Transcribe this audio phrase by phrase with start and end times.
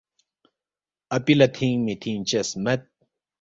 [1.15, 2.81] اپی لہ تھِنگمی تِھنگچس مید